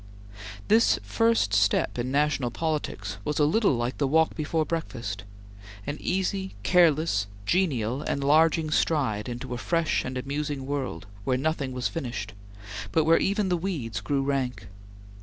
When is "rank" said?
14.23-14.69